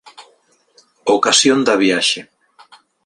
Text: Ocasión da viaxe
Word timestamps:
Ocasión 1.15 1.59
da 1.67 1.75
viaxe 1.83 2.21